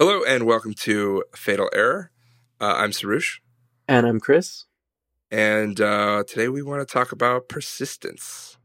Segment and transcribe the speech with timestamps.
[0.00, 2.12] Hello and welcome to Fatal Error.
[2.60, 3.38] Uh, I'm Soroush.
[3.88, 4.66] And I'm Chris.
[5.28, 8.58] And uh, today we want to talk about persistence.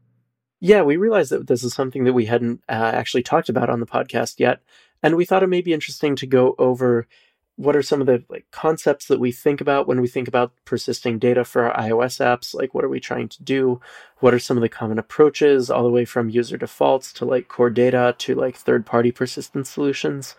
[0.60, 3.80] Yeah, we realized that this is something that we hadn't uh, actually talked about on
[3.80, 4.60] the podcast yet.
[5.02, 7.08] And we thought it may be interesting to go over
[7.56, 10.52] what are some of the like concepts that we think about when we think about
[10.64, 12.54] persisting data for our iOS apps?
[12.54, 13.80] Like, what are we trying to do?
[14.18, 17.48] What are some of the common approaches, all the way from user defaults to like
[17.48, 20.36] core data to like third party persistence solutions?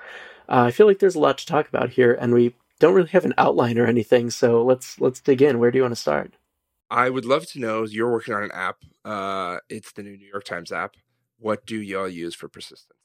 [0.48, 3.10] Uh, I feel like there's a lot to talk about here, and we don't really
[3.10, 4.30] have an outline or anything.
[4.30, 5.60] So let's let's dig in.
[5.60, 6.34] Where do you want to start?
[6.90, 7.86] I would love to know.
[7.86, 8.78] You're working on an app.
[9.04, 10.96] Uh, it's the new New York Times app.
[11.40, 13.00] What do y'all use for persistence?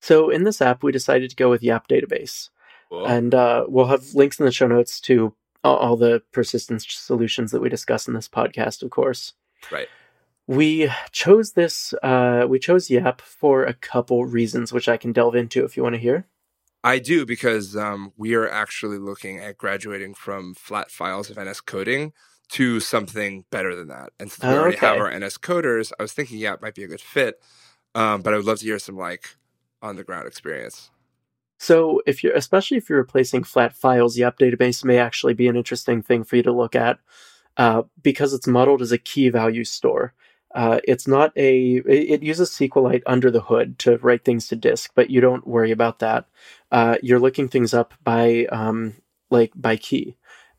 [0.00, 2.48] So in this app, we decided to go with Yap Database.
[2.90, 7.60] And uh, we'll have links in the show notes to all the persistence solutions that
[7.60, 9.34] we discuss in this podcast, of course.
[9.70, 9.88] Right.
[10.50, 15.36] We chose this, uh, we chose Yap for a couple reasons, which I can delve
[15.36, 16.26] into if you want to hear.
[16.82, 21.60] I do because um, we are actually looking at graduating from flat files of NS
[21.60, 22.12] coding
[22.48, 24.10] to something better than that.
[24.18, 24.86] And since we already okay.
[24.86, 27.40] have our NS coders, I was thinking, yap might be a good fit.
[27.94, 29.36] Um, but I would love to hear some like
[29.80, 30.90] on the ground experience.
[31.60, 35.54] So if you're, especially if you're replacing flat files, Yap database may actually be an
[35.54, 36.98] interesting thing for you to look at
[37.56, 40.12] uh, because it's modeled as a key value store.
[40.54, 44.90] Uh, it's not a, it uses SQLite under the hood to write things to disk,
[44.94, 46.26] but you don't worry about that.
[46.72, 48.94] Uh, you're looking things up by, um,
[49.30, 50.16] like by key.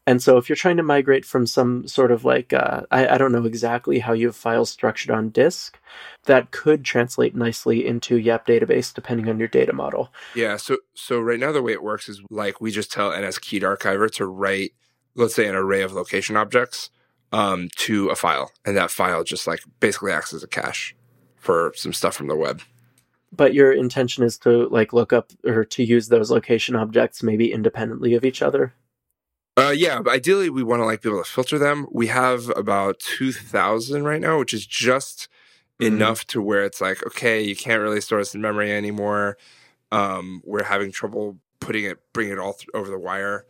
[0.08, 3.18] And so if you're trying to migrate from some sort of like, uh, I, I,
[3.20, 5.80] don't know exactly how you have files structured on disk,
[6.26, 10.12] that could translate nicely into Yap database depending on your data model.
[10.34, 10.58] Yeah.
[10.58, 13.62] So, so right now the way it works is like we just tell NS Keyed
[13.62, 14.74] Archiver to write,
[15.14, 16.90] let's say an array of location objects
[17.32, 18.52] um, to a file.
[18.66, 20.96] And that file just like basically acts as a cache
[21.36, 22.62] for some stuff from the web.
[23.32, 27.52] But your intention is to like look up or to use those location objects maybe
[27.52, 28.74] independently of each other?
[29.58, 31.88] Uh, yeah, but ideally we want to like be able to filter them.
[31.92, 35.30] We have about two thousand right now, which is just
[35.80, 35.94] mm-hmm.
[35.94, 39.38] enough to where it's like, okay, you can't really store this in memory anymore.
[39.92, 43.46] Um, we're having trouble putting it, bringing it all th- over the wire.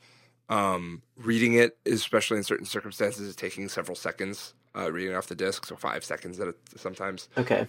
[0.51, 4.53] Um, reading it, especially in certain circumstances, is taking several seconds.
[4.75, 7.29] Uh, reading off the disk, so five seconds at a, sometimes.
[7.37, 7.67] Okay.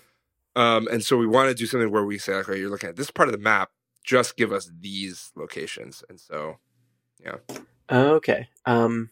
[0.54, 2.96] Um, and so we want to do something where we say, okay, you're looking at
[2.96, 3.70] this part of the map.
[4.04, 6.58] Just give us these locations, and so,
[7.24, 7.36] yeah.
[7.90, 8.48] Okay.
[8.66, 9.10] Um,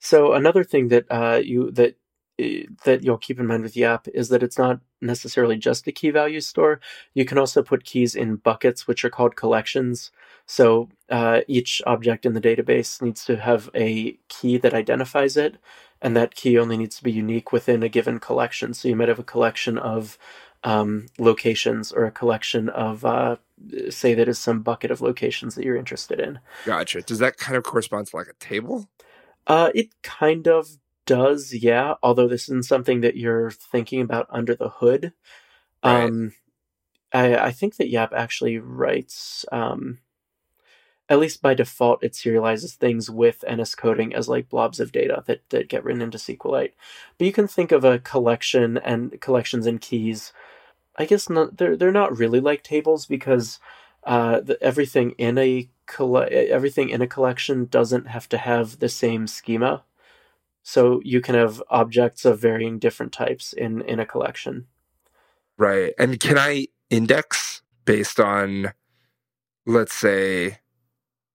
[0.00, 1.96] so another thing that uh, you that
[2.38, 5.92] eh, that you'll keep in mind with Yap is that it's not necessarily just a
[5.92, 6.80] key value store.
[7.14, 10.10] You can also put keys in buckets, which are called collections.
[10.50, 15.58] So uh, each object in the database needs to have a key that identifies it,
[16.02, 18.74] and that key only needs to be unique within a given collection.
[18.74, 20.18] So you might have a collection of
[20.64, 23.36] um, locations or a collection of uh,
[23.90, 26.40] say that is some bucket of locations that you're interested in.
[26.64, 27.02] Gotcha.
[27.02, 28.90] Does that kind of correspond to like a table?
[29.46, 31.94] Uh, it kind of does, yeah.
[32.02, 35.12] Although this isn't something that you're thinking about under the hood.
[35.84, 36.06] Right.
[36.06, 36.32] Um,
[37.12, 39.98] I, I think that Yap actually writes, um,
[41.10, 45.22] at least by default, it serializes things with NS coding as like blobs of data
[45.26, 46.72] that, that get written into SQLite.
[47.18, 50.32] But you can think of a collection and collections and keys
[51.00, 51.56] I guess not.
[51.56, 53.58] They're they're not really like tables because
[54.04, 59.26] uh, the, everything in a everything in a collection doesn't have to have the same
[59.26, 59.84] schema.
[60.62, 64.66] So you can have objects of varying different types in in a collection.
[65.56, 65.94] Right.
[65.98, 68.72] And can I index based on
[69.66, 70.58] let's say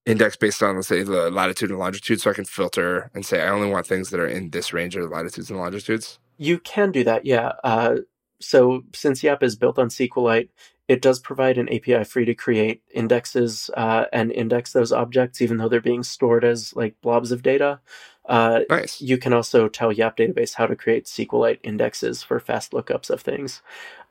[0.05, 3.41] index based on let's say the latitude and longitude so I can filter and say
[3.41, 6.19] I only want things that are in this range of latitudes and longitudes?
[6.37, 7.53] You can do that, yeah.
[7.63, 7.97] Uh,
[8.39, 10.49] so since Yap is built on SQLite,
[10.87, 15.57] it does provide an API free to create indexes uh, and index those objects, even
[15.57, 17.79] though they're being stored as like blobs of data.
[18.27, 19.01] Uh, nice.
[19.01, 23.21] You can also tell Yap database how to create SQLite indexes for fast lookups of
[23.21, 23.61] things.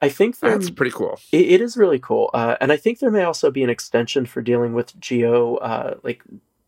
[0.01, 1.19] I think that's pretty cool.
[1.33, 4.27] it, it is really cool, uh, and I think there may also be an extension
[4.27, 6.23] for dealing with geo, uh, like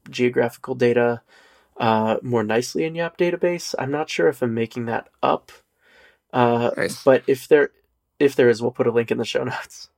[0.09, 1.23] geographical data,
[1.77, 3.75] uh, more nicely in Yap database.
[3.79, 5.53] I'm not sure if I'm making that up.
[6.33, 7.03] Uh, nice.
[7.03, 7.71] But if there
[8.19, 9.89] if there is, we'll put a link in the show notes.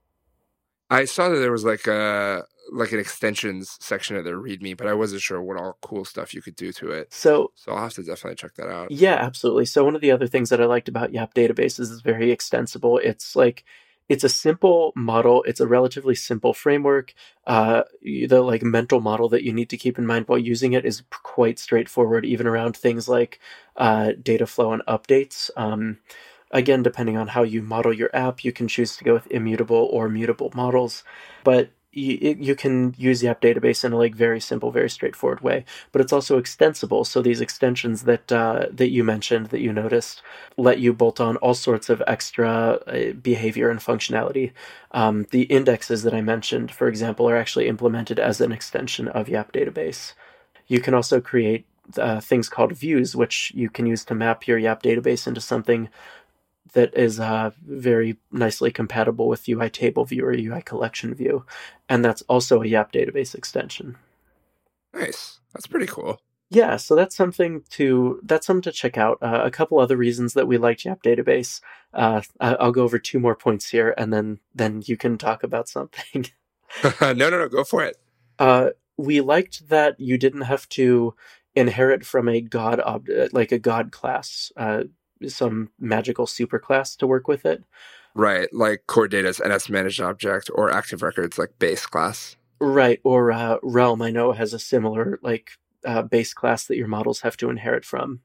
[0.90, 4.86] I saw that there was like a like an extensions section of the README, but
[4.86, 7.12] I wasn't sure what all cool stuff you could do to it.
[7.12, 8.90] So, so I'll have to definitely check that out.
[8.90, 9.64] Yeah, absolutely.
[9.64, 12.98] So one of the other things that I liked about Yap databases is very extensible.
[12.98, 13.64] It's like
[14.08, 15.42] it's a simple model.
[15.44, 17.14] It's a relatively simple framework.
[17.46, 20.84] Uh, the like mental model that you need to keep in mind while using it
[20.84, 23.38] is quite straightforward, even around things like
[23.76, 25.50] uh, data flow and updates.
[25.56, 25.98] Um,
[26.50, 29.88] again, depending on how you model your app, you can choose to go with immutable
[29.92, 31.04] or mutable models.
[31.44, 35.40] But you, you can use the app database in a like very simple, very straightforward
[35.40, 37.04] way, but it's also extensible.
[37.04, 40.22] So these extensions that uh, that you mentioned that you noticed
[40.56, 44.52] let you bolt on all sorts of extra uh, behavior and functionality.
[44.92, 49.28] Um, the indexes that I mentioned, for example, are actually implemented as an extension of
[49.28, 50.12] Yap database.
[50.66, 51.64] You can also create
[51.96, 55.88] uh, things called views, which you can use to map your Yap database into something
[56.72, 61.44] that is uh, very nicely compatible with UI table view or UI collection view.
[61.88, 63.96] And that's also a YAP database extension.
[64.92, 65.40] Nice.
[65.52, 66.20] That's pretty cool.
[66.50, 69.18] Yeah, so that's something to that's something to check out.
[69.20, 71.60] Uh, a couple other reasons that we liked Yap Database.
[71.92, 75.68] Uh, I'll go over two more points here, and then then you can talk about
[75.68, 76.26] something.
[77.02, 77.96] no, no, no, go for it.
[78.38, 81.14] Uh, we liked that you didn't have to
[81.54, 84.84] inherit from a god ob- like a god class uh,
[85.26, 87.64] some magical superclass to work with it.
[88.14, 92.36] Right, like core data's NS managed object or active records like base class.
[92.60, 95.52] Right, or uh, Realm I know has a similar like
[95.84, 98.20] uh, base class that your models have to inherit from.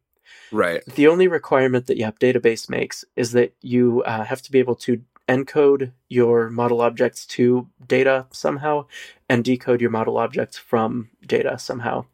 [0.52, 0.84] Right.
[0.86, 4.76] The only requirement that Yap database makes is that you uh, have to be able
[4.76, 8.86] to encode your model objects to data somehow
[9.30, 12.06] and decode your model objects from data somehow.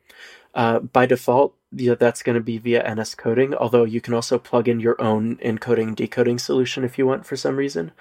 [0.54, 4.40] Uh, by default, yeah, that's going to be via NS coding, although you can also
[4.40, 7.92] plug in your own encoding decoding solution if you want for some reason.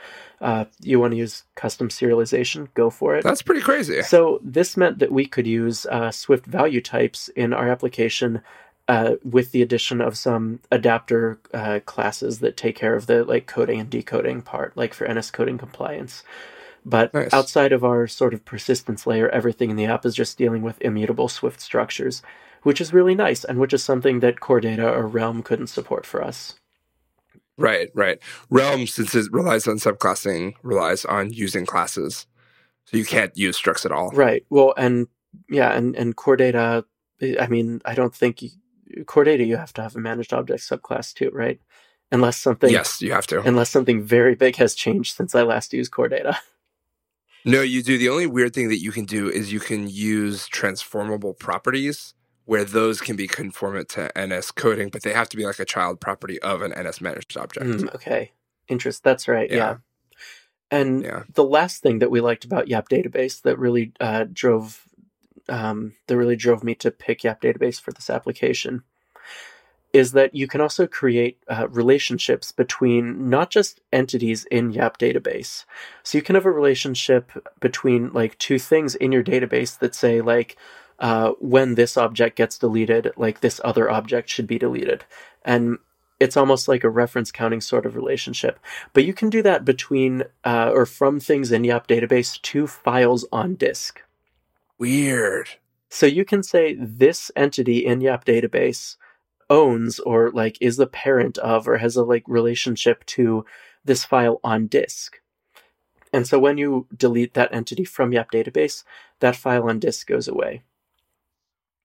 [0.40, 3.24] Uh, you want to use custom serialization, go for it.
[3.24, 4.02] That's pretty crazy.
[4.02, 8.40] So, this meant that we could use uh, Swift value types in our application
[8.88, 13.46] uh, with the addition of some adapter uh, classes that take care of the like
[13.46, 16.24] coding and decoding part, like for NS coding compliance.
[16.86, 17.34] But nice.
[17.34, 20.80] outside of our sort of persistence layer, everything in the app is just dealing with
[20.80, 22.22] immutable Swift structures
[22.68, 26.04] which is really nice and which is something that Core Data or Realm couldn't support
[26.04, 26.56] for us.
[27.56, 28.18] Right, right.
[28.50, 32.26] Realm, since it relies on subclassing, relies on using classes.
[32.84, 34.10] So you can't use structs at all.
[34.10, 34.44] Right.
[34.50, 35.06] Well, and
[35.48, 36.84] yeah, and, and Core Data,
[37.40, 38.50] I mean, I don't think you,
[39.06, 41.58] Core Data, you have to have a managed object subclass too, right?
[42.12, 42.68] Unless something.
[42.68, 43.40] Yes, you have to.
[43.40, 46.38] Unless something very big has changed since I last used Core Data.
[47.44, 47.96] No, you do.
[47.96, 52.12] The only weird thing that you can do is you can use transformable properties
[52.48, 55.66] where those can be conformant to NS coding, but they have to be like a
[55.66, 57.66] child property of an NS managed object.
[57.66, 58.32] Mm, okay.
[58.68, 59.04] Interest.
[59.04, 59.50] That's right.
[59.50, 59.56] Yeah.
[59.56, 59.76] yeah.
[60.70, 61.24] And yeah.
[61.34, 64.82] the last thing that we liked about Yap Database that really uh, drove
[65.50, 68.82] um, that really drove me to pick Yap Database for this application
[69.92, 75.66] is that you can also create uh, relationships between not just entities in Yap database.
[76.02, 77.30] So you can have a relationship
[77.60, 80.56] between like two things in your database that say like,
[80.98, 85.04] uh, when this object gets deleted, like this other object should be deleted.
[85.44, 85.78] And
[86.20, 88.58] it's almost like a reference counting sort of relationship.
[88.92, 93.24] But you can do that between uh, or from things in Yap database to files
[93.30, 94.02] on disk.
[94.78, 95.50] Weird.
[95.88, 98.96] So you can say this entity in Yap database
[99.48, 103.44] owns or like is the parent of or has a like relationship to
[103.84, 105.20] this file on disk.
[106.12, 108.82] And so when you delete that entity from Yap database,
[109.20, 110.62] that file on disk goes away.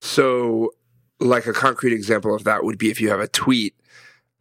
[0.04, 0.74] So,
[1.18, 3.74] like a concrete example of that would be if you have a tweet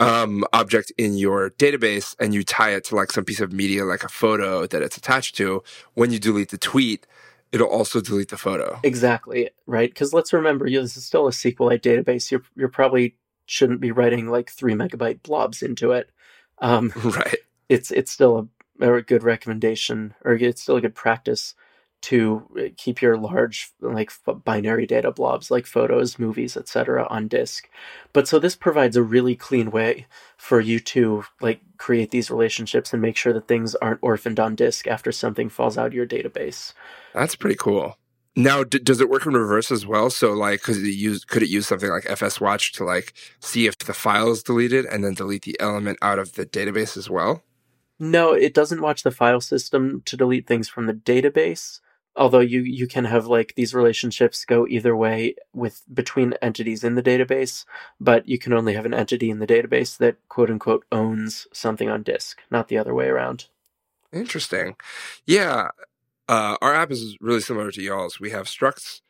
[0.02, 3.86] um, object in your database and you tie it to like some piece of media,
[3.86, 5.64] like a photo that it's attached to.
[5.94, 7.08] When you delete the tweet,
[7.54, 8.78] it'll also delete the photo.
[8.84, 9.90] Exactly right.
[9.90, 12.30] Because let's remember, you know, this is still a SQLite database.
[12.30, 13.16] You're you're probably
[13.46, 16.10] shouldn't be writing like three megabyte blobs into it.
[16.58, 17.38] Um, right.
[17.70, 18.50] It's it's still
[18.82, 21.56] a, a good recommendation, or it's still a good practice
[22.04, 24.12] to uh, keep your large like
[24.44, 27.70] binary data blobs like photos movies etc on disk.
[28.12, 30.06] But so this provides a really clean way
[30.38, 34.56] for you to like create these relationships and make sure that things aren't orphaned on
[34.56, 36.74] disk after something falls out of your database.
[37.14, 37.98] That's pretty cool.
[38.36, 40.10] Now d- does it work in reverse as well?
[40.10, 43.66] So like could it use could it use something like fs watch to like see
[43.66, 47.10] if the file is deleted and then delete the element out of the database as
[47.10, 47.44] well?
[47.98, 51.80] No, it doesn't watch the file system to delete things from the database
[52.16, 56.96] although you you can have like these relationships go either way with between entities in
[56.96, 57.66] the database
[58.00, 61.90] but you can only have an entity in the database that quote unquote owns something
[61.90, 63.48] on disk not the other way around.
[64.12, 64.76] Interesting.
[65.26, 65.70] Yeah
[66.30, 68.20] uh, our app is really similar to y'all's.
[68.20, 69.02] We have structs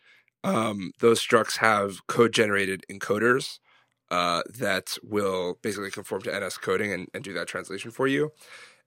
[0.43, 3.59] um, those structs have code generated encoders
[4.11, 8.31] uh, that will basically conform to ns coding and, and do that translation for you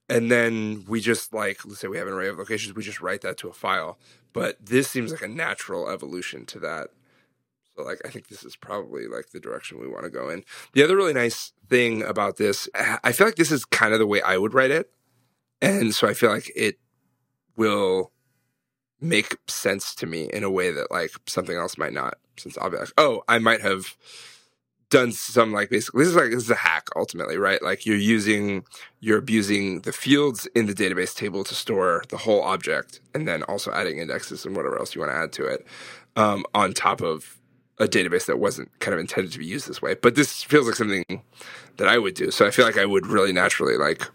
[0.08, 3.00] and then we just like let's say we have an array of locations we just
[3.00, 3.98] write that to a file.
[4.32, 6.88] But this seems like a natural evolution to that.
[7.75, 10.44] So like i think this is probably like the direction we want to go in.
[10.72, 14.06] The other really nice thing about this i feel like this is kind of the
[14.06, 14.90] way i would write it.
[15.62, 16.78] And so i feel like it
[17.56, 18.12] will
[19.00, 22.18] make sense to me in a way that like something else might not.
[22.36, 23.96] Since I'll be like, oh, I might have
[24.90, 27.62] done some like basically this is like this is a hack ultimately, right?
[27.62, 28.64] Like you're using
[29.00, 33.42] you're abusing the fields in the database table to store the whole object, and then
[33.44, 35.66] also adding indexes and whatever else you want to add to it
[36.16, 37.38] um, on top of
[37.78, 39.94] a database that wasn't kind of intended to be used this way.
[39.94, 41.04] But this feels like something
[41.76, 44.08] that I would do, so I feel like I would really naturally like.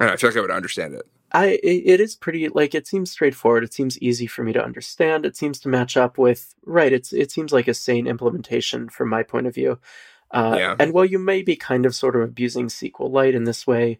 [0.00, 1.06] I, know, I feel like I would understand it.
[1.34, 3.64] I it is pretty like it seems straightforward.
[3.64, 5.26] It seems easy for me to understand.
[5.26, 6.92] It seems to match up with right.
[6.92, 9.80] It's it seems like a sane implementation from my point of view.
[10.30, 10.76] Uh, yeah.
[10.78, 13.98] And while you may be kind of sort of abusing SQLite in this way,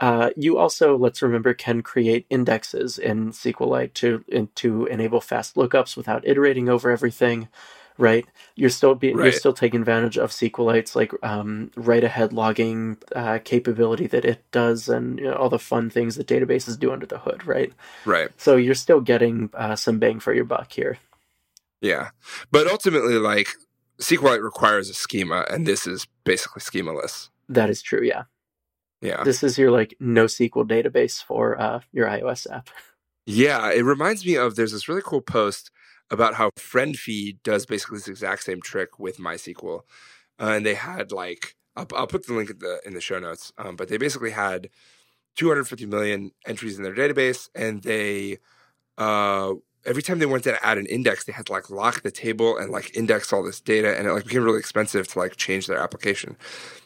[0.00, 5.56] uh, you also let's remember can create indexes in SQLite to in, to enable fast
[5.56, 7.48] lookups without iterating over everything
[7.98, 8.24] right?
[8.54, 9.24] You're still being right.
[9.24, 14.42] you're still taking advantage of SQLite's like um, write ahead logging uh, capability that it
[14.50, 17.72] does, and you know, all the fun things that databases do under the hood, right?
[18.04, 18.30] Right.
[18.36, 20.98] So you're still getting uh, some bang for your buck here.
[21.80, 22.10] Yeah,
[22.50, 23.48] but ultimately, like
[24.00, 27.28] SQLite requires a schema, and this is basically schemaless.
[27.48, 28.02] That is true.
[28.02, 28.24] Yeah.
[29.00, 29.22] Yeah.
[29.22, 32.68] This is your like NoSQL database for uh, your iOS app.
[33.26, 35.70] Yeah, it reminds me of there's this really cool post
[36.10, 39.80] about how FriendFeed does basically this exact same trick with MySQL,
[40.40, 43.18] uh, and they had like I'll, I'll, put the link in the in the show
[43.18, 44.68] notes, um, but they basically had
[45.36, 48.38] 250 million entries in their database, and they
[48.96, 52.10] uh, every time they went to add an index, they had to like lock the
[52.10, 55.36] table and like index all this data, and it like became really expensive to like
[55.36, 56.36] change their application.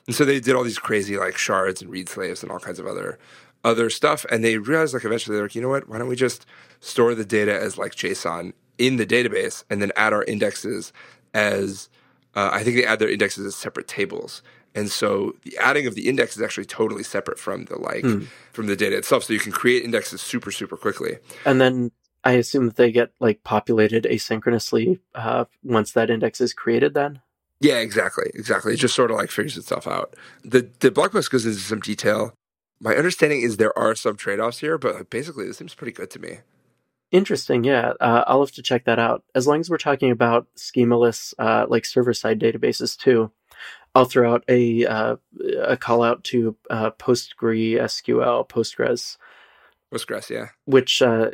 [0.06, 2.78] And so they did all these crazy like shards and read slaves and all kinds
[2.78, 3.18] of other
[3.64, 5.88] other stuff, and they realized like eventually they're like, you know what?
[5.88, 6.46] Why don't we just
[6.80, 8.52] store the data as like JSON
[8.82, 10.92] in the database and then add our indexes
[11.34, 11.88] as
[12.34, 14.42] uh, I think they add their indexes as separate tables.
[14.74, 18.24] And so the adding of the index is actually totally separate from the like hmm.
[18.52, 19.24] from the data itself.
[19.24, 21.18] So you can create indexes super super quickly.
[21.44, 21.92] And then
[22.24, 26.94] I assume that they get like populated asynchronously uh, once that index is created.
[26.94, 27.20] Then.
[27.60, 28.72] Yeah, exactly, exactly.
[28.72, 30.14] It just sort of like figures itself out.
[30.42, 32.34] The the blog post goes into some detail.
[32.80, 36.10] My understanding is there are some trade offs here, but basically this seems pretty good
[36.10, 36.38] to me.
[37.12, 37.62] Interesting.
[37.62, 39.22] Yeah, uh, I'll have to check that out.
[39.34, 43.30] As long as we're talking about schemaless, uh, like server-side databases too,
[43.94, 45.16] I'll throw out a uh,
[45.60, 49.18] a call out to uh, PostgreSQL, Postgres.
[49.92, 50.48] Postgres, yeah.
[50.64, 51.32] Which uh,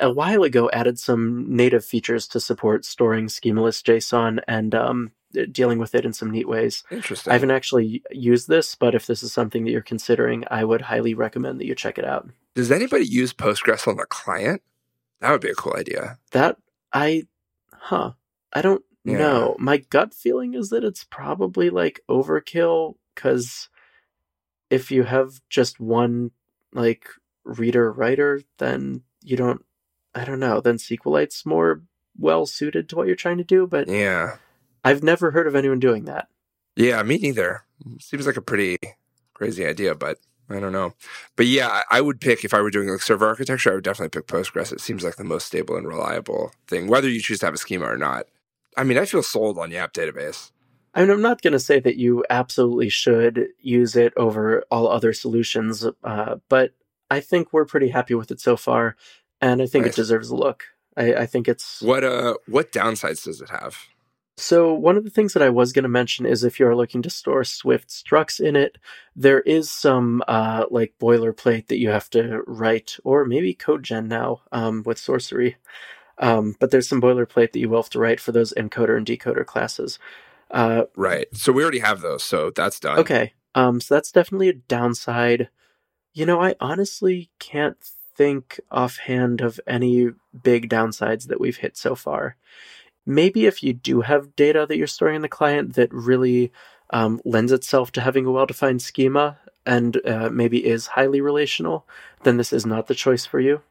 [0.00, 5.12] a while ago added some native features to support storing schemaless JSON and um,
[5.52, 6.82] dealing with it in some neat ways.
[6.90, 7.30] Interesting.
[7.30, 10.80] I haven't actually used this, but if this is something that you're considering, I would
[10.80, 12.28] highly recommend that you check it out.
[12.56, 14.62] Does anybody use Postgres on the client?
[15.22, 16.18] That would be a cool idea.
[16.32, 16.56] That
[16.92, 17.28] I,
[17.72, 18.12] huh?
[18.52, 19.18] I don't yeah.
[19.18, 19.56] know.
[19.58, 23.68] My gut feeling is that it's probably like overkill because
[24.68, 26.32] if you have just one
[26.72, 27.06] like
[27.44, 29.64] reader writer, then you don't.
[30.12, 30.60] I don't know.
[30.60, 31.82] Then SQLite's more
[32.18, 33.68] well suited to what you're trying to do.
[33.68, 34.38] But yeah,
[34.84, 36.26] I've never heard of anyone doing that.
[36.74, 37.62] Yeah, me neither.
[38.00, 38.78] Seems like a pretty
[39.34, 40.18] crazy idea, but
[40.50, 40.94] I don't know.
[41.36, 44.20] But yeah, I would pick if I were doing like server architecture, I would definitely
[44.20, 44.72] pick Postgres.
[44.72, 47.58] It seems like the most stable and reliable thing, whether you choose to have a
[47.58, 48.26] schema or not.
[48.76, 50.50] I mean, I feel sold on Yap database.
[50.94, 54.88] I mean, I'm not going to say that you absolutely should use it over all
[54.88, 56.72] other solutions, uh, but
[57.10, 58.96] I think we're pretty happy with it so far,
[59.40, 59.94] and I think nice.
[59.94, 60.64] it deserves a look.
[60.96, 63.78] I, I think it's what uh what downsides does it have?
[64.42, 67.00] So one of the things that I was going to mention is if you're looking
[67.02, 68.76] to store Swift structs in it,
[69.14, 74.40] there is some uh, like boilerplate that you have to write, or maybe CodeGen now
[74.50, 75.54] um, with Sourcery.
[76.18, 79.06] Um, but there's some boilerplate that you will have to write for those encoder and
[79.06, 80.00] decoder classes.
[80.50, 81.28] Uh, right.
[81.32, 82.98] So we already have those, so that's done.
[82.98, 83.34] Okay.
[83.54, 85.50] Um, so that's definitely a downside.
[86.14, 87.78] You know, I honestly can't
[88.16, 90.10] think offhand of any
[90.42, 92.36] big downsides that we've hit so far
[93.06, 96.52] maybe if you do have data that you're storing in the client that really
[96.90, 101.86] um, lends itself to having a well-defined schema and uh, maybe is highly relational,
[102.24, 103.62] then this is not the choice for you,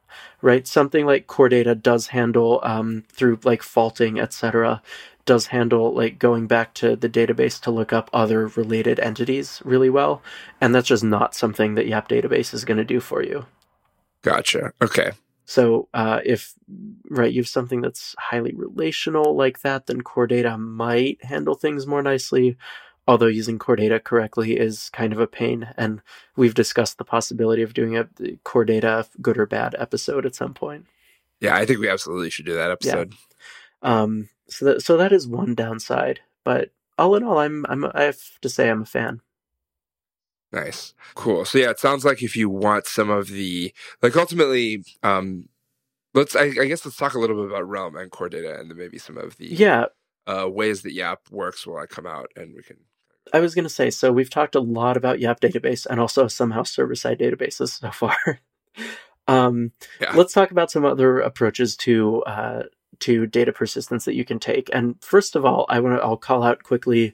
[0.42, 0.68] right?
[0.68, 4.82] Something like core data does handle um, through like faulting, etc.
[5.26, 9.90] Does handle like going back to the database to look up other related entities really
[9.90, 10.22] well,
[10.60, 13.46] and that's just not something that Yap database is going to do for you.
[14.22, 14.72] Gotcha.
[14.82, 15.12] Okay.
[15.52, 16.54] So uh, if
[17.10, 21.86] right you have something that's highly relational like that, then core data might handle things
[21.86, 22.56] more nicely.
[23.06, 26.02] Although using core data correctly is kind of a pain, and
[26.38, 28.08] we've discussed the possibility of doing a
[28.46, 30.86] core data good or bad episode at some point.
[31.42, 33.14] Yeah, I think we absolutely should do that episode.
[33.84, 34.02] Yeah.
[34.02, 38.04] Um, so that so that is one downside, but all in all, I'm I'm I
[38.04, 39.20] have to say I'm a fan.
[40.52, 40.94] Nice.
[41.16, 41.46] Cool.
[41.46, 45.48] So yeah, it sounds like if you want some of the like ultimately um
[46.14, 48.70] let's I, I, guess let's talk a little bit about Realm and core data and
[48.70, 49.86] then maybe some of the yeah
[50.28, 52.78] uh, ways that Yap works while I come out and we can.
[53.34, 54.12] I was going to say so.
[54.12, 58.18] We've talked a lot about Yap database and also somehow server side databases so far.
[59.28, 60.14] um, yeah.
[60.14, 62.64] Let's talk about some other approaches to uh,
[63.00, 64.70] to data persistence that you can take.
[64.74, 67.14] And first of all, I want to I'll call out quickly.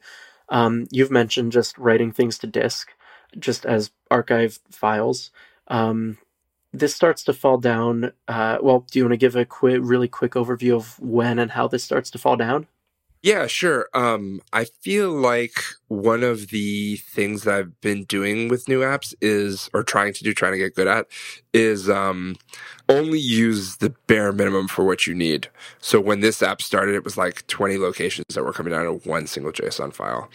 [0.49, 2.89] Um, you've mentioned just writing things to disk,
[3.37, 5.31] just as archive files.
[5.67, 6.17] Um,
[6.73, 8.11] this starts to fall down.
[8.27, 11.51] Uh, well, do you want to give a quick, really quick overview of when and
[11.51, 12.67] how this starts to fall down?
[13.23, 13.89] Yeah, sure.
[13.93, 15.55] Um, I feel like
[15.87, 20.23] one of the things that I've been doing with new apps is, or trying to
[20.23, 21.07] do, trying to get good at,
[21.51, 22.35] is um,
[22.87, 25.49] only use the bare minimum for what you need.
[25.81, 29.09] So when this app started, it was like 20 locations that were coming down to
[29.09, 30.29] one single JSON file.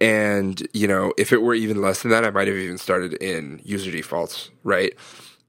[0.00, 3.14] And, you know, if it were even less than that, I might have even started
[3.14, 4.94] in user defaults, right?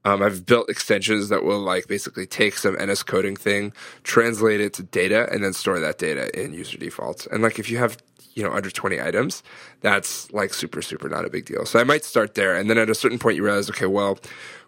[0.04, 4.74] Um, I've built extensions that will like basically take some NS coding thing, translate it
[4.74, 7.26] to data, and then store that data in user defaults.
[7.26, 7.96] And like if you have
[8.34, 9.42] you know under 20 items,
[9.80, 11.64] that's like super super not a big deal.
[11.66, 14.18] So I might start there, and then at a certain point you realize, okay, well,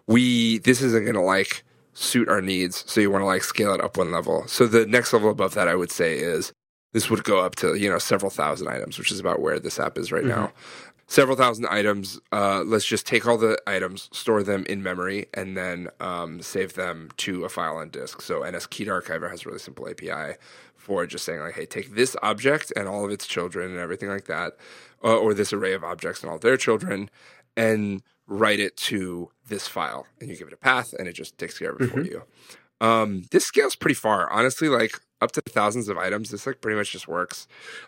[0.07, 1.63] we this isn't going to like
[1.93, 4.47] suit our needs, so you want to like scale it up one level.
[4.47, 6.53] So the next level above that, I would say, is
[6.95, 9.79] this would go up to you know several thousand items, which is about where this
[9.79, 10.41] app is right mm-hmm.
[10.41, 10.53] now
[11.07, 12.19] several thousand items.
[12.31, 16.73] Uh, let's just take all the items, store them in memory, and then um, save
[16.73, 18.21] them to a file on disk.
[18.21, 20.37] So NSKeyed Archiver has a really simple API
[20.75, 24.09] for just saying like, hey, take this object and all of its children and everything
[24.09, 24.53] like that,
[25.03, 27.09] uh, or this array of objects and all their children,
[27.57, 30.07] and write it to this file.
[30.19, 32.01] And you give it a path, and it just takes care of it mm-hmm.
[32.01, 32.23] for you.
[32.81, 34.69] Um, this scales pretty far, honestly.
[34.69, 37.47] Like up to thousands of items, this like pretty much just works.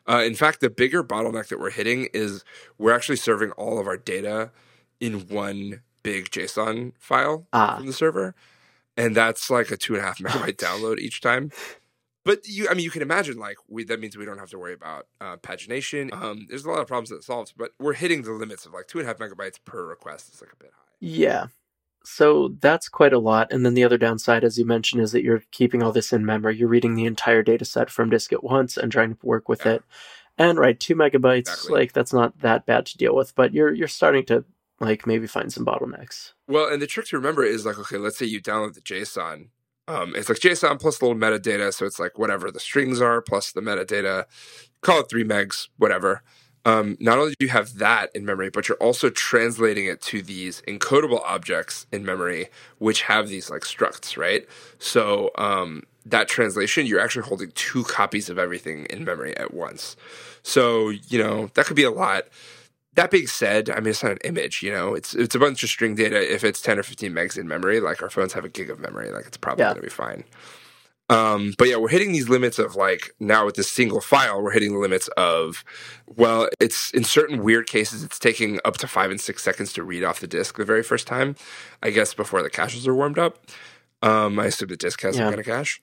[0.10, 2.44] Uh, in fact, the bigger bottleneck that we're hitting is
[2.78, 4.52] we're actually serving all of our data
[5.00, 7.78] in one big JSON file ah.
[7.78, 8.36] from the server,
[8.98, 11.52] and that's like a two and a half megabyte download each time.
[12.26, 14.60] But you, I mean, you can imagine like we, that means we don't have to
[14.60, 16.14] worry about uh, pagination.
[16.14, 18.74] Um, there's a lot of problems that it solves, but we're hitting the limits of
[18.74, 20.28] like two and a half megabytes per request.
[20.28, 20.92] It's like a bit high.
[21.00, 21.48] Yeah,
[22.08, 23.52] so that's quite a lot.
[23.52, 26.26] And then the other downside, as you mentioned, is that you're keeping all this in
[26.26, 26.56] memory.
[26.56, 29.66] You're reading the entire data set from disk at once and trying to work with
[29.66, 29.74] yeah.
[29.74, 29.84] it.
[30.38, 31.74] And right, two megabytes, exactly.
[31.74, 34.46] like that's not that bad to deal with, but you're you're starting to
[34.80, 36.32] like maybe find some bottlenecks.
[36.48, 39.50] Well, and the trick to remember is like, okay, let's say you download the JSON.
[39.90, 43.22] Um, it's like JSON plus a little metadata, so it's like whatever the strings are
[43.22, 44.26] plus the metadata.
[44.82, 46.24] Call it three megs, whatever
[46.68, 50.22] um, not only do you have that in memory, but you're also translating it to
[50.22, 54.46] these encodable objects in memory, which have these like structs, right?
[54.78, 59.96] So um, that translation, you're actually holding two copies of everything in memory at once.
[60.44, 62.26] So you know that could be a lot.
[62.96, 65.64] That being said, I mean it's not an image, you know, it's it's a bunch
[65.64, 66.20] of string data.
[66.34, 68.78] If it's ten or fifteen megs in memory, like our phones have a gig of
[68.78, 69.70] memory, like it's probably yeah.
[69.70, 70.26] gonna be fine.
[71.10, 74.52] Um, but yeah, we're hitting these limits of like now with this single file, we're
[74.52, 75.64] hitting the limits of,
[76.06, 79.84] well, it's in certain weird cases, it's taking up to five and six seconds to
[79.84, 81.36] read off the disk the very first time,
[81.82, 83.46] I guess before the caches are warmed up.
[84.02, 85.24] Um, I assume the disk has yeah.
[85.24, 85.82] some kind of cache.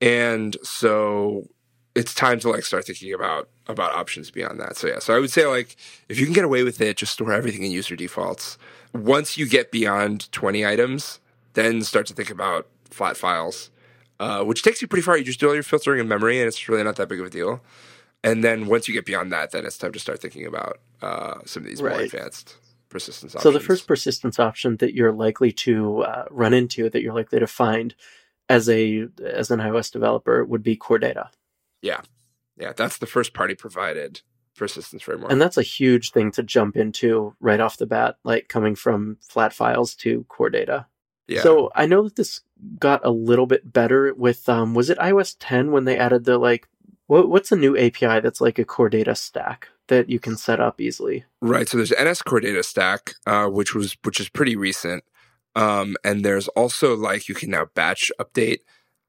[0.00, 1.48] And so
[1.94, 4.76] it's time to like start thinking about about options beyond that.
[4.76, 5.76] So yeah, so I would say like
[6.08, 8.58] if you can get away with it, just store everything in user defaults.
[8.92, 11.20] Once you get beyond 20 items,
[11.54, 13.70] then start to think about flat files
[14.20, 15.16] uh, which takes you pretty far.
[15.16, 17.26] You just do all your filtering in memory, and it's really not that big of
[17.26, 17.62] a deal.
[18.24, 21.38] And then once you get beyond that, then it's time to start thinking about uh,
[21.44, 21.92] some of these right.
[21.92, 22.56] more advanced
[22.88, 23.42] persistence options.
[23.42, 27.38] So the first persistence option that you're likely to uh, run into, that you're likely
[27.38, 27.94] to find
[28.48, 31.30] as a as an iOS developer, would be Core Data.
[31.82, 32.00] Yeah,
[32.56, 34.22] yeah, that's the first party provided
[34.56, 38.48] persistence framework, and that's a huge thing to jump into right off the bat, like
[38.48, 40.86] coming from flat files to Core Data.
[41.28, 41.42] Yeah.
[41.42, 42.40] So I know that this
[42.78, 46.38] got a little bit better with um was it iOS 10 when they added the
[46.38, 46.68] like
[47.06, 50.60] what what's a new API that's like a core data stack that you can set
[50.60, 51.24] up easily?
[51.40, 51.68] Right.
[51.68, 55.04] So there's NS core data stack, uh, which was which is pretty recent.
[55.54, 58.60] Um, and there's also like you can now batch update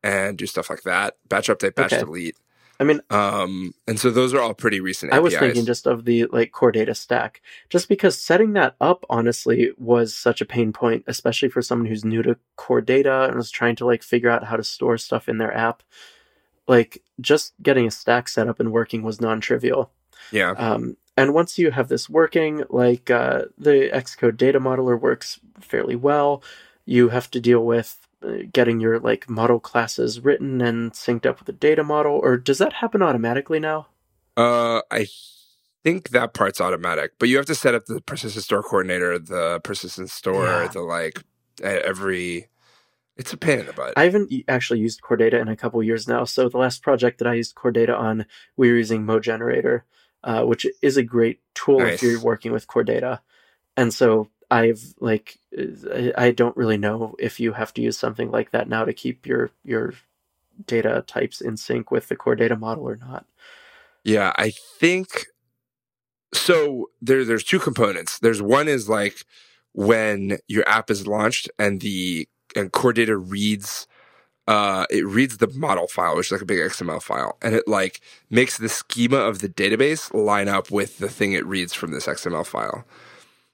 [0.03, 1.15] and do stuff like that.
[1.27, 2.03] Batch update, batch okay.
[2.03, 2.37] delete.
[2.79, 5.11] I mean, um, and so those are all pretty recent.
[5.11, 9.03] I was thinking just of the like core data stack, just because setting that up
[9.09, 13.35] honestly was such a pain point, especially for someone who's new to core data and
[13.35, 15.81] was trying to like figure out how to store stuff in their app.
[16.67, 19.91] Like just getting a stack set up and working was non-trivial.
[20.31, 20.51] Yeah.
[20.51, 25.95] Um, and once you have this working, like uh, the Xcode data modeler works fairly
[25.95, 26.43] well,
[26.85, 28.06] you have to deal with
[28.51, 32.57] getting your like model classes written and synced up with the data model, or does
[32.57, 33.87] that happen automatically now?
[34.35, 35.07] Uh, I
[35.83, 39.59] think that part's automatic, but you have to set up the persistent store coordinator, the
[39.63, 40.67] persistent store, yeah.
[40.67, 41.23] the like
[41.61, 42.47] every
[43.17, 43.93] It's a pain in the butt.
[43.97, 46.23] I haven't actually used Core Data in a couple years now.
[46.23, 48.25] So the last project that I used Core Data on,
[48.55, 49.81] we were using MoGenerator,
[50.23, 51.95] uh, which is a great tool nice.
[51.95, 53.21] if you're working with Core Data.
[53.75, 55.39] And so I've like
[56.17, 59.25] I don't really know if you have to use something like that now to keep
[59.25, 59.93] your your
[60.65, 63.25] data types in sync with the core data model or not.
[64.03, 65.27] Yeah, I think
[66.33, 68.19] so there there's two components.
[68.19, 69.25] There's one is like
[69.73, 73.87] when your app is launched and the and core data reads
[74.47, 77.67] uh, it reads the model file, which is like a big XML file, and it
[77.67, 81.91] like makes the schema of the database line up with the thing it reads from
[81.91, 82.85] this XML file.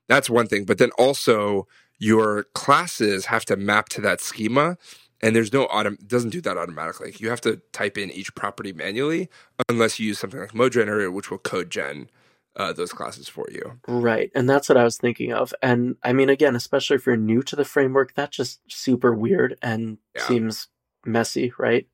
[0.08, 0.66] That's one thing.
[0.66, 1.68] But then also
[2.00, 4.78] your classes have to map to that schema.
[5.22, 7.16] And there's no autom doesn't do that automatically.
[7.18, 9.30] You have to type in each property manually
[9.70, 12.10] unless you use something like MoGenerator, which will code gen
[12.56, 13.80] uh, those classes for you.
[13.88, 14.32] Right.
[14.36, 15.54] And that's what I was thinking of.
[15.62, 19.58] And I mean, again, especially if you're new to the framework, that's just super weird
[19.62, 20.24] and yeah.
[20.24, 20.68] seems
[21.06, 21.88] messy, right?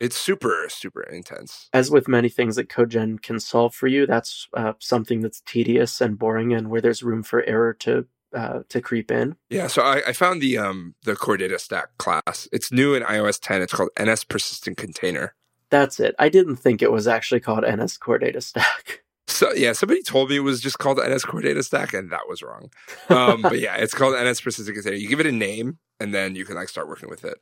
[0.00, 1.68] It's super, super intense.
[1.74, 6.00] As with many things that CodeGen can solve for you, that's uh, something that's tedious
[6.00, 9.36] and boring, and where there's room for error to uh, to creep in.
[9.50, 12.48] Yeah, so I, I, found the um the core data stack class.
[12.52, 13.60] It's new in iOS 10.
[13.62, 15.34] It's called NS Persistent Container.
[15.70, 16.14] That's it.
[16.18, 19.04] I didn't think it was actually called NS Core Data Stack.
[19.26, 22.28] So yeah, somebody told me it was just called NS Core Data Stack, and that
[22.28, 22.70] was wrong.
[23.08, 24.96] Um, but yeah, it's called NS Persistent Container.
[24.96, 27.38] You give it a name, and then you can like start working with it.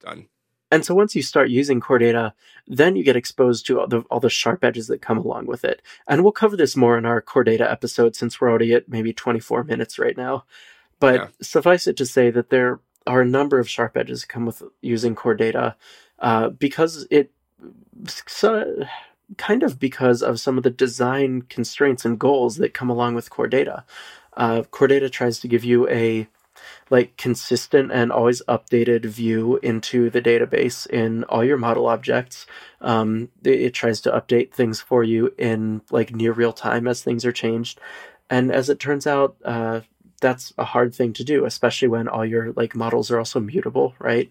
[0.00, 0.28] Done.
[0.74, 2.34] And so once you start using core data,
[2.66, 5.64] then you get exposed to all the, all the sharp edges that come along with
[5.64, 5.80] it.
[6.08, 9.12] And we'll cover this more in our core data episode since we're already at maybe
[9.12, 10.46] 24 minutes right now.
[10.98, 11.26] But yeah.
[11.40, 14.64] suffice it to say that there are a number of sharp edges that come with
[14.80, 15.76] using core data
[16.18, 17.30] uh, because it
[18.08, 18.84] so,
[19.36, 23.30] kind of because of some of the design constraints and goals that come along with
[23.30, 23.84] core data.
[24.36, 26.26] Uh, core data tries to give you a
[26.90, 32.46] like consistent and always updated view into the database in all your model objects.
[32.80, 37.02] Um, it, it, tries to update things for you in like near real time as
[37.02, 37.80] things are changed.
[38.28, 39.80] And as it turns out, uh,
[40.20, 43.94] that's a hard thing to do, especially when all your like models are also mutable,
[43.98, 44.30] right?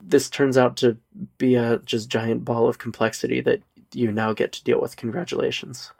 [0.00, 0.98] This turns out to
[1.38, 3.62] be a just giant ball of complexity that
[3.92, 4.96] you now get to deal with.
[4.96, 5.92] Congratulations.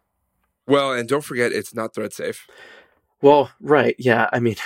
[0.66, 2.46] Well, and don't forget, it's not thread safe.
[3.20, 3.94] Well, right.
[3.98, 4.28] Yeah.
[4.32, 4.56] I mean,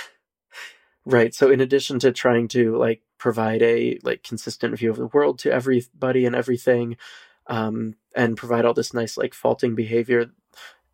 [1.05, 1.33] Right.
[1.33, 5.39] So in addition to trying to like provide a like consistent view of the world
[5.39, 6.97] to everybody and everything,
[7.47, 10.31] um, and provide all this nice like faulting behavior,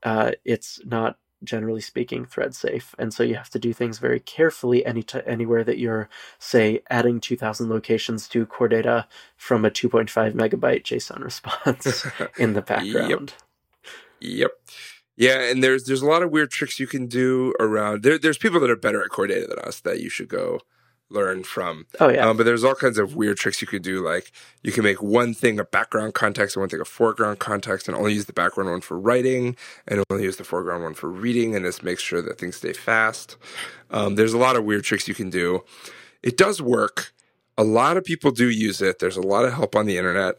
[0.04, 4.20] uh, it's not generally speaking thread safe and so you have to do things very
[4.20, 9.70] carefully any t- anywhere that you're say adding 2000 locations to core data from a
[9.70, 12.06] 2.5 megabyte json response
[12.38, 13.34] in the background
[14.20, 14.52] yep.
[14.52, 14.52] yep.
[15.18, 18.04] Yeah, and there's there's a lot of weird tricks you can do around.
[18.04, 20.60] There, there's people that are better at core data than us that you should go
[21.10, 21.86] learn from.
[22.00, 22.28] Oh yeah.
[22.28, 24.04] Um, but there's all kinds of weird tricks you can do.
[24.04, 24.32] Like
[24.64, 27.96] you can make one thing a background context and one thing a foreground context, and
[27.96, 29.56] only use the background one for writing,
[29.88, 32.74] and only use the foreground one for reading, and this makes sure that things stay
[32.74, 33.38] fast.
[33.92, 35.64] Um, there's a lot of weird tricks you can do.
[36.24, 37.14] It does work.
[37.58, 39.00] A lot of people do use it.
[39.00, 40.36] There's a lot of help on the internet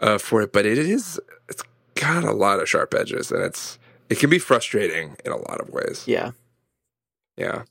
[0.00, 1.62] uh, for it, but it is it's
[1.94, 5.60] got a lot of sharp edges, and it's it can be frustrating in a lot
[5.60, 6.04] of ways.
[6.06, 6.30] Yeah.
[7.36, 7.64] Yeah.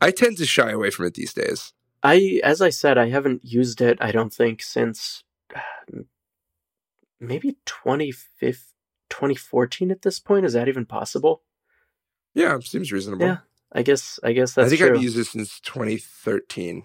[0.00, 1.72] I tend to shy away from it these days.
[2.02, 5.22] I as I said, I haven't used it, I don't think, since
[7.20, 10.44] maybe 2014 at this point.
[10.44, 11.42] Is that even possible?
[12.34, 13.26] Yeah, seems reasonable.
[13.26, 13.38] Yeah.
[13.72, 14.96] I guess I guess that's I think true.
[14.96, 16.84] I've used it since 2013.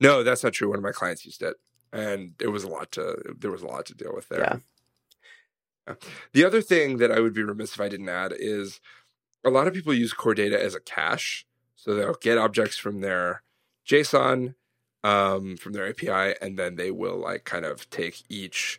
[0.00, 0.68] No, that's not true.
[0.68, 1.56] One of my clients used it
[1.92, 4.40] and it was a lot to there was a lot to deal with there.
[4.40, 4.56] Yeah.
[6.32, 8.80] The other thing that I would be remiss if I didn't add is
[9.44, 11.46] a lot of people use core data as a cache.
[11.76, 13.42] So they'll get objects from their
[13.88, 14.54] JSON,
[15.02, 18.78] um, from their API, and then they will like kind of take each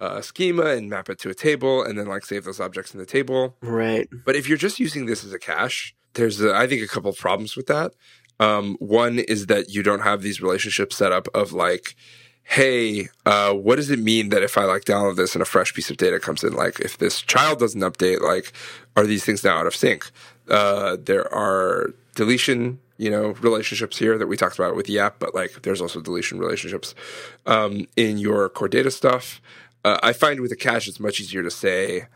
[0.00, 2.98] uh, schema and map it to a table and then like save those objects in
[2.98, 3.56] the table.
[3.60, 4.08] Right.
[4.24, 7.10] But if you're just using this as a cache, there's a, I think a couple
[7.10, 7.92] of problems with that.
[8.40, 11.94] Um, one is that you don't have these relationships set up of like
[12.50, 15.72] hey, uh, what does it mean that if I like download this and a fresh
[15.72, 18.52] piece of data comes in, like if this child doesn't update, like
[18.96, 20.10] are these things now out of sync?
[20.48, 25.32] Uh, there are deletion, you know, relationships here that we talked about with Yap, but
[25.32, 26.92] like there's also deletion relationships
[27.46, 29.40] um, in your core data stuff.
[29.84, 32.06] Uh, I find with a cache, it's much easier to say,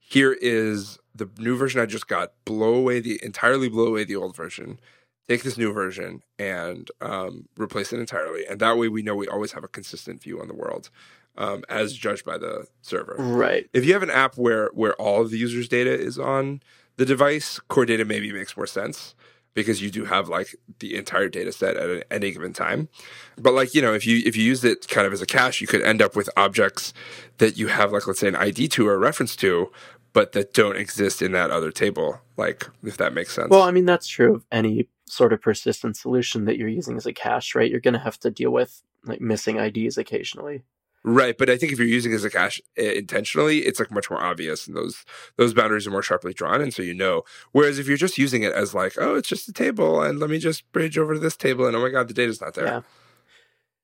[0.00, 2.32] here is the new version I just got.
[2.44, 4.80] Blow away the entirely blow away the old version
[5.28, 8.46] take this new version and um, replace it entirely.
[8.46, 10.90] And that way we know we always have a consistent view on the world
[11.36, 13.16] um, as judged by the server.
[13.18, 13.68] Right.
[13.72, 16.62] If you have an app where, where all of the user's data is on
[16.96, 19.14] the device, core data maybe makes more sense
[19.54, 22.88] because you do have like the entire data set at any given time.
[23.36, 25.60] But like, you know, if you if you use it kind of as a cache,
[25.60, 26.94] you could end up with objects
[27.38, 29.70] that you have like let's say an ID to or a reference to,
[30.12, 32.20] but that don't exist in that other table.
[32.36, 33.50] Like if that makes sense.
[33.50, 37.06] Well, I mean that's true of any sort of persistent solution that you're using as
[37.06, 37.70] a cache, right?
[37.70, 40.62] You're going to have to deal with like missing IDs occasionally.
[41.04, 44.10] Right, but I think if you're using it as a cache intentionally, it's like much
[44.10, 45.04] more obvious, and those
[45.36, 47.22] those boundaries are more sharply drawn, and so you know.
[47.52, 50.28] Whereas if you're just using it as like, oh, it's just a table, and let
[50.28, 52.66] me just bridge over to this table, and oh my god, the data's not there.
[52.66, 52.80] Yeah,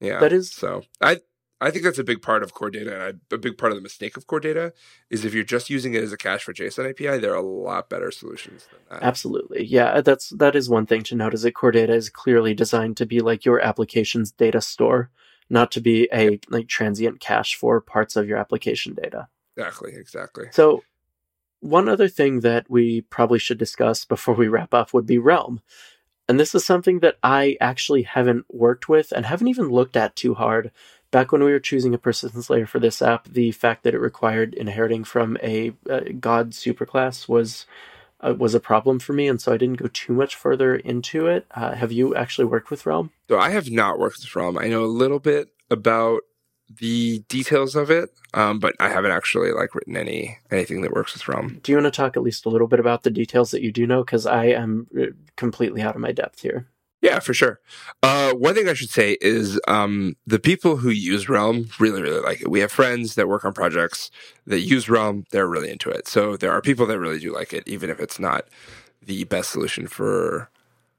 [0.01, 0.19] yeah.
[0.19, 0.83] That is so.
[1.01, 1.21] I
[1.65, 3.77] I think that's a big part of core data, and I, a big part of
[3.77, 4.73] the mistake of core data
[5.11, 7.43] is if you're just using it as a cache for JSON API, there are a
[7.43, 9.03] lot better solutions than that.
[9.03, 10.01] Absolutely, yeah.
[10.01, 13.07] That's that is one thing to note: is that core data is clearly designed to
[13.07, 15.11] be like your application's data store
[15.51, 19.29] not to be a like transient cache for parts of your application data.
[19.57, 20.47] Exactly, exactly.
[20.51, 20.83] So
[21.61, 25.61] one other thing that we probably should discuss before we wrap up would be Realm.
[26.29, 30.17] And this is something that I actually haven't worked with and haven't even looked at
[30.17, 30.71] too hard.
[31.15, 34.01] Back when we were choosing a persistence layer for this app, the fact that it
[34.01, 37.67] required inheriting from a, a God superclass was
[38.21, 41.29] uh, was a problem for me, and so I didn't go too much further into
[41.29, 41.47] it.
[41.53, 43.13] Uh, have you actually worked with Realm?
[43.29, 44.59] So I have not worked with Realm.
[44.59, 46.23] I know a little bit about
[46.81, 51.15] the details of it, um, but I haven't actually like written any anything that works
[51.15, 51.61] with Realm.
[51.63, 53.71] Do you want to talk at least a little bit about the details that you
[53.71, 54.03] do know?
[54.03, 56.67] Because I am uh, completely out of my depth here.
[57.05, 57.61] Yeah, for sure.
[58.03, 62.23] Uh, one thing I should say is um, the people who use Realm really, really
[62.23, 62.51] like it.
[62.51, 64.11] We have friends that work on projects
[64.47, 65.27] that use Realm.
[65.31, 66.09] They're really into it.
[66.09, 68.47] So there are people that really do like it, even if it's not
[69.03, 70.49] the best solution for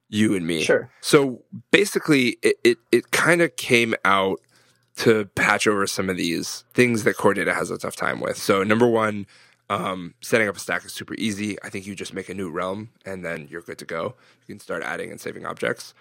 [0.07, 0.61] you and me.
[0.61, 0.91] Sure.
[1.01, 1.41] So
[1.71, 4.39] basically, it, it, it kind of came out
[4.97, 8.37] to patch over some of these things that core data has a tough time with.
[8.37, 9.25] So number one,
[9.69, 11.57] um, setting up a stack is super easy.
[11.63, 14.15] I think you just make a new realm and then you're good to go.
[14.45, 15.93] You can start adding and saving objects.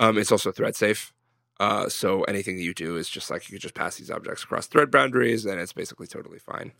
[0.00, 1.12] Um, it's also thread safe.
[1.60, 4.42] Uh, so anything that you do is just like you can just pass these objects
[4.42, 6.72] across thread boundaries and it's basically totally fine.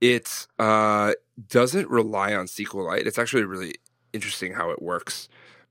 [0.00, 1.12] It uh,
[1.48, 3.06] doesn't rely on SQLite.
[3.06, 3.74] It's actually really
[4.14, 5.28] interesting how it works.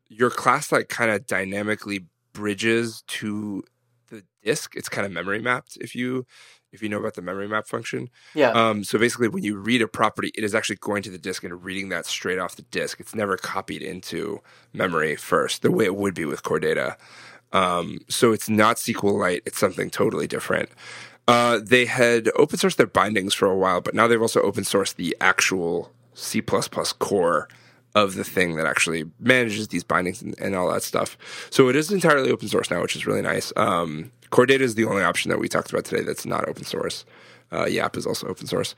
[0.07, 3.63] Your class like kind of dynamically bridges to
[4.09, 4.75] the disk.
[4.75, 6.27] It's kind of memory mapped if you
[6.71, 8.09] if you know about the memory map function.
[8.33, 8.51] Yeah.
[8.51, 11.43] Um, so basically, when you read a property, it is actually going to the disk
[11.43, 12.99] and reading that straight off the disk.
[12.99, 14.41] It's never copied into
[14.73, 16.97] memory first, the way it would be with core data.
[17.51, 19.41] Um, so it's not SQLite.
[19.45, 20.69] It's something totally different.
[21.27, 24.63] Uh, they had open sourced their bindings for a while, but now they've also open
[24.63, 27.47] sourced the actual C++ core
[28.03, 31.17] of the thing that actually manages these bindings and, and, all that stuff.
[31.49, 33.51] So it is entirely open source now, which is really nice.
[33.57, 36.63] Um, Core Data is the only option that we talked about today that's not open
[36.63, 37.05] source.
[37.51, 38.75] Uh, Yap is also open source.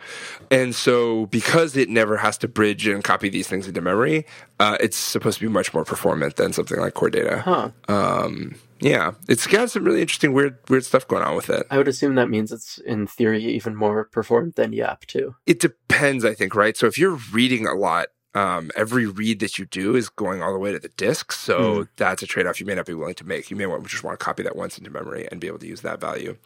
[0.50, 4.26] And so, because it never has to bridge and copy these things into memory,
[4.60, 7.42] uh, it's supposed to be much more performant than something like Core Data.
[7.42, 7.72] Huh.
[7.90, 11.68] Um, yeah, it's got some really interesting, weird, weird stuff going on with it.
[11.70, 15.36] I would assume that means it's, in theory, even more performant than Yap, too.
[15.46, 16.78] It depends, I think, right?
[16.78, 20.54] So, if you're reading a lot, um, every read that you do is going all
[20.54, 21.32] the way to the disk.
[21.32, 21.88] So mm.
[21.98, 23.50] that's a trade off you may not be willing to make.
[23.52, 25.68] You may want, just want to copy that once into memory and be able to
[25.68, 26.38] use that value.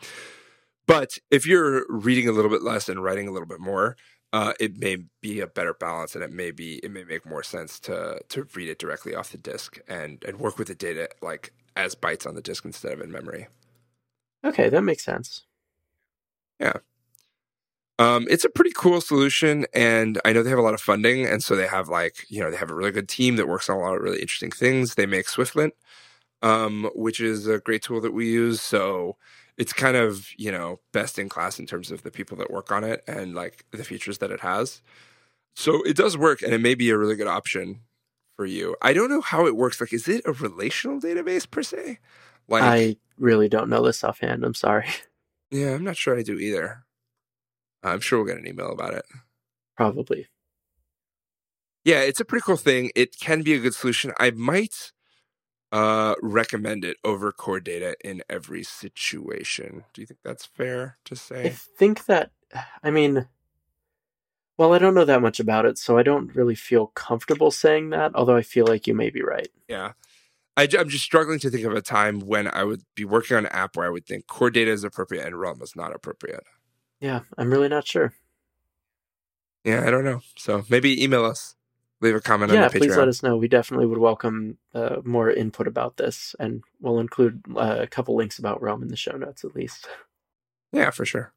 [0.88, 3.95] But if you're reading a little bit less and writing a little bit more,
[4.34, 7.43] uh, it may be a better balance, and it may be it may make more
[7.43, 11.08] sense to to read it directly off the disk and and work with the data
[11.21, 13.48] like as bytes on the disk instead of in memory.
[14.43, 15.45] Okay, that makes sense.
[16.60, 16.78] Yeah.
[17.97, 21.25] Um, it's a pretty cool solution, and I know they have a lot of funding,
[21.25, 23.69] and so they have like you know they have a really good team that works
[23.69, 24.95] on a lot of really interesting things.
[24.95, 25.71] They make Swiftlint,
[26.41, 28.62] um, which is a great tool that we use.
[28.62, 29.15] So
[29.58, 32.71] it's kind of you know best in class in terms of the people that work
[32.71, 34.81] on it and like the features that it has.
[35.55, 37.79] So it does work, and it may be a really good option
[38.36, 38.75] for you.
[38.81, 39.79] I don't know how it works.
[39.79, 41.99] Like, is it a relational database per se?
[42.49, 44.43] Like, I really don't know this offhand.
[44.43, 44.88] I'm sorry.
[45.51, 46.85] Yeah, I'm not sure I do either.
[47.91, 49.06] I'm sure we'll get an email about it.
[49.78, 50.28] Probably.
[51.84, 52.91] Yeah, it's a pretty cool thing.
[52.95, 54.12] It can be a good solution.
[54.19, 54.91] I might
[55.71, 59.84] uh, recommend it over core data in every situation.
[59.93, 61.45] Do you think that's fair to say?
[61.45, 62.32] I think that,
[62.84, 63.28] I mean,
[64.58, 67.89] well, I don't know that much about it, so I don't really feel comfortable saying
[67.91, 69.50] that, although I feel like you may be right.
[69.67, 69.91] Yeah.
[70.58, 73.45] I, am just struggling to think of a time when I would be working on
[73.45, 76.43] an app where I would think core data is appropriate and Realm is not appropriate.
[77.05, 78.15] Yeah, I'm really not sure.
[79.63, 80.21] Yeah, I don't know.
[80.39, 81.53] So maybe email us,
[82.01, 82.81] leave a comment yeah, on the Patreon.
[82.81, 83.37] please let us know.
[83.37, 88.15] We definitely would welcome uh, more input about this, and we'll include uh, a couple
[88.15, 89.87] links about Realm in the show notes at least.
[90.71, 91.31] Yeah, for sure.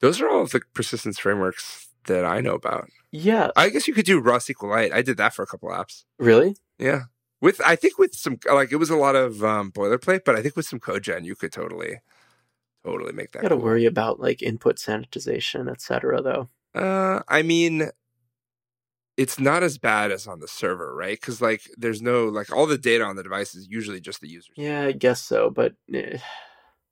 [0.00, 2.88] Those are all of the persistence frameworks that I know about.
[3.12, 4.90] Yeah, I guess you could do raw SQLite.
[4.90, 6.04] I did that for a couple apps.
[6.18, 6.56] Really?
[6.78, 7.02] Yeah.
[7.42, 10.40] with I think with some like it was a lot of um, boilerplate, but I
[10.40, 11.96] think with some CodeGen you could totally,
[12.84, 13.42] totally make that.
[13.42, 13.64] Got to cool.
[13.64, 16.22] worry about like input sanitization, etc.
[16.22, 16.48] Though.
[16.74, 17.90] Uh, I mean,
[19.16, 21.20] it's not as bad as on the server, right?
[21.20, 24.28] Because like there's no like all the data on the device is usually just the
[24.28, 24.52] user.
[24.56, 26.18] Yeah, I guess so, but eh.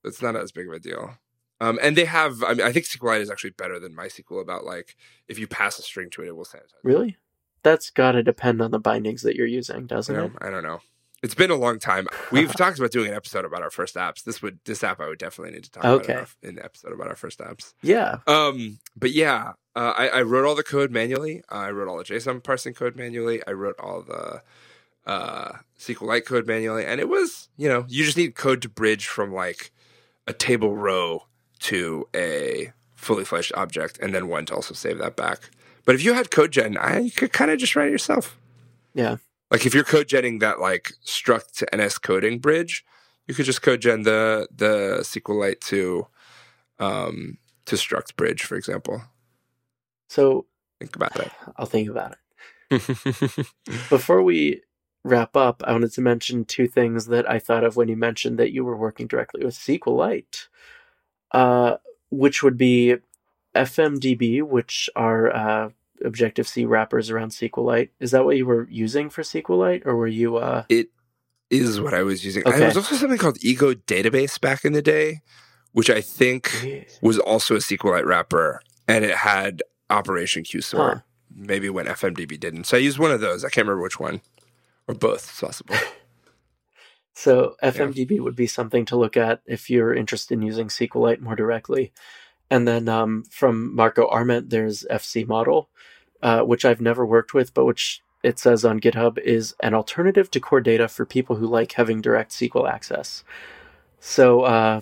[0.05, 1.15] it's not as big of a deal.
[1.61, 4.65] Um, and they have, I mean, I think SQLite is actually better than MySQL about
[4.65, 4.95] like
[5.27, 6.75] if you pass a string to it, it will sanitize.
[6.85, 7.17] Really?
[7.65, 10.33] That's got to depend on the bindings that you're using, doesn't know, it?
[10.41, 10.81] I don't know.
[11.23, 12.07] It's been a long time.
[12.31, 14.23] We've talked about doing an episode about our first apps.
[14.23, 16.13] This would this app I would definitely need to talk okay.
[16.15, 17.75] about in the episode about our first apps.
[17.83, 18.19] Yeah.
[18.27, 18.79] Um.
[18.97, 21.43] But yeah, uh, I, I wrote all the code manually.
[21.51, 23.43] Uh, I wrote all the JSON parsing code manually.
[23.47, 24.43] I wrote all the
[25.07, 29.07] uh, SQLite code manually, and it was you know you just need code to bridge
[29.07, 29.73] from like
[30.27, 31.25] a table row
[31.61, 35.51] to a fully fledged object, and then one to also save that back.
[35.85, 38.37] But if you had CodeGen, I, you could kind of just write it yourself.
[38.95, 39.17] Yeah.
[39.51, 42.85] Like if you're CodeGenning that like struct to NSCoding bridge,
[43.27, 46.07] you could just CodeGen the the SQLite to
[46.79, 49.03] um to struct bridge, for example.
[50.09, 50.47] So
[50.81, 51.33] think about that.
[51.57, 52.19] I'll think about it.
[53.89, 54.63] Before we
[55.05, 58.39] wrap up, I wanted to mention two things that I thought of when you mentioned
[58.39, 60.49] that you were working directly with SQLite,
[61.33, 61.77] uh,
[62.11, 62.97] which would be
[63.55, 65.71] FMDB, which are uh,
[66.05, 67.91] Objective C wrappers around SQLite.
[68.01, 70.37] Is that what you were using for SQLite, or were you?
[70.37, 70.65] Uh...
[70.69, 70.89] It
[71.51, 72.47] is what I was using.
[72.47, 72.59] Okay.
[72.59, 75.21] There was also something called EGODatabase back in the day,
[75.73, 76.51] which I think
[77.03, 80.99] was also a SQLite wrapper, and it had Operation queue support.
[80.99, 81.03] Huh.
[81.35, 82.65] Maybe when FMDB didn't.
[82.65, 83.45] So I used one of those.
[83.45, 84.21] I can't remember which one,
[84.87, 85.29] or both.
[85.29, 85.77] It's possible.
[87.15, 88.21] so FMDB yeah.
[88.21, 91.93] would be something to look at if you're interested in using SQLite more directly.
[92.51, 95.67] And then um, from Marco Arment, there's FCModel,
[96.23, 100.31] uh, which I've never worked with, but which it says on GitHub is an alternative
[100.33, 103.23] to core data for people who like having direct SQL access.
[104.01, 104.81] So uh,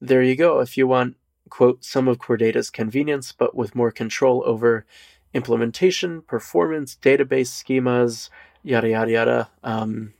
[0.00, 0.60] there you go.
[0.60, 1.16] If you want,
[1.48, 4.86] quote, some of core data's convenience, but with more control over
[5.34, 8.30] implementation, performance, database schemas,
[8.62, 9.50] yada, yada, yada.
[9.62, 10.14] Um,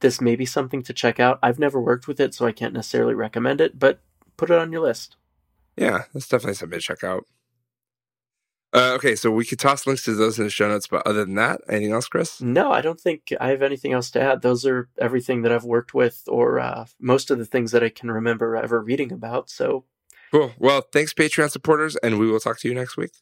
[0.00, 1.38] this may be something to check out.
[1.42, 4.00] I've never worked with it, so I can't necessarily recommend it, but
[4.36, 5.16] put it on your list.
[5.76, 7.24] Yeah, that's definitely something to check out.
[8.72, 11.24] Uh, okay, so we could toss links to those in the show notes, but other
[11.24, 12.42] than that, anything else, Chris?
[12.42, 14.42] No, I don't think I have anything else to add.
[14.42, 17.88] Those are everything that I've worked with, or uh, most of the things that I
[17.88, 19.48] can remember ever reading about.
[19.48, 19.84] So
[20.30, 20.52] cool.
[20.58, 23.12] Well, thanks, Patreon supporters, and we will talk to you next week.